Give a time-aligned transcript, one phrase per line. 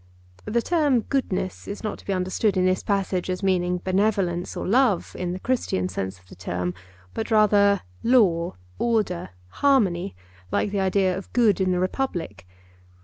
[0.45, 4.67] The term 'goodness' is not to be understood in this passage as meaning benevolence or
[4.67, 6.73] love, in the Christian sense of the term,
[7.13, 9.29] but rather law, order,
[9.61, 10.15] harmony,
[10.51, 12.47] like the idea of good in the Republic.